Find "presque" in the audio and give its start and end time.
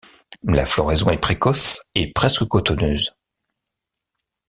2.11-2.45